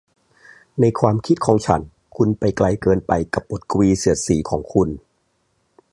[0.79, 1.81] ในความคิดของฉัน
[2.15, 4.89] คุณไปไกลเกินไปกับบทกวีเสียดสีของคุณ